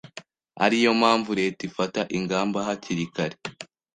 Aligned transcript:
ari 0.65 0.77
yo 0.85 0.91
mpamvu 0.99 1.29
Leta 1.39 1.61
ifata 1.69 2.01
ingamba 2.17 2.57
hakiri 2.67 3.05
kare 3.15 3.37